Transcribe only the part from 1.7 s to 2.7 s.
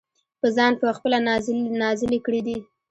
نازلې کړي دي-